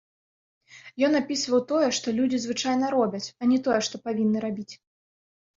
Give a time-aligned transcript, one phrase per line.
[1.07, 4.71] Ён апісваў тое, што людзі звычайна робяць, а не тое, што павінны рабіць.